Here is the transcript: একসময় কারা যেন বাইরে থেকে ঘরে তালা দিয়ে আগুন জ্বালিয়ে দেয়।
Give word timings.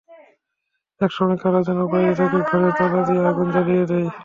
একসময় 1.01 1.37
কারা 1.41 1.59
যেন 1.67 1.79
বাইরে 1.91 2.13
থেকে 2.19 2.39
ঘরে 2.49 2.69
তালা 2.77 3.01
দিয়ে 3.07 3.21
আগুন 3.29 3.47
জ্বালিয়ে 3.53 3.85
দেয়। 3.91 4.07